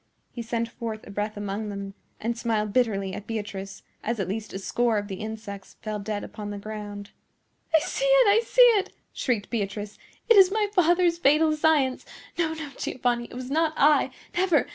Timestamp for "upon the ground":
6.23-7.11